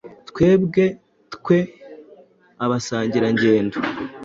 [0.29, 0.83] Twebwe
[1.35, 1.59] twe
[2.63, 3.77] abasangirangendo